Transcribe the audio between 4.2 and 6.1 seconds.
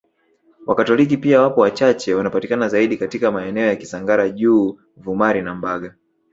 juu Vumari na Mbaga